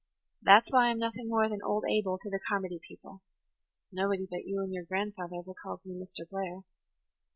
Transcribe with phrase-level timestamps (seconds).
[0.41, 3.21] That's why I'm nothing more than 'Old Abel' to the Carmody people.
[3.91, 6.27] Nobody but you and your grandfather ever calls me 'Mr.
[6.27, 6.63] Blair.'